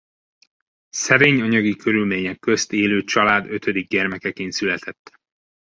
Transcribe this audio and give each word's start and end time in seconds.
Szerény 0.89 1.41
anyagi 1.41 1.75
körülmények 1.75 2.39
közt 2.39 2.73
élő 2.73 3.01
család 3.03 3.47
ötödik 3.51 3.87
gyermekeként 3.87 4.51
született. 4.51 5.11